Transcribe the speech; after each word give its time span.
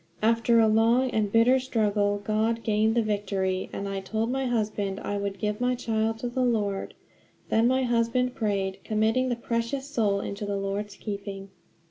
After 0.23 0.59
a 0.59 0.67
long 0.67 1.11
and 1.11 1.31
bitter 1.31 1.59
struggle 1.59 2.21
God 2.23 2.63
gained 2.63 2.95
the 2.95 3.03
victory, 3.03 3.69
and 3.71 3.87
I 3.87 3.99
told 3.99 4.31
my 4.31 4.47
husband 4.47 4.99
I 4.99 5.17
would 5.17 5.37
give 5.37 5.61
my 5.61 5.75
child 5.75 6.17
to 6.21 6.27
the 6.27 6.41
Lord. 6.43 6.95
Then 7.49 7.67
my 7.67 7.83
husband 7.83 8.33
prayed, 8.33 8.79
committing 8.83 9.29
the 9.29 9.35
precious 9.35 9.85
soul 9.87 10.19
into 10.19 10.43
the 10.43 10.57
Lord's 10.57 10.95
keeping. 10.95 11.49